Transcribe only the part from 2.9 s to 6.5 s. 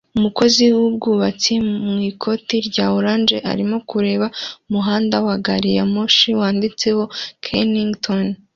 orange arimo kureba umuhanda wa gari ya moshi